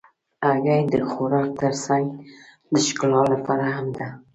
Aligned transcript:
هګۍ 0.45 0.81
د 0.93 0.95
خوراک 1.11 1.49
تر 1.61 1.73
څنګ 1.85 2.05
د 2.73 2.75
ښکلا 2.85 3.21
لپاره 3.33 3.65
هم 3.75 3.87
ده. 3.97 4.07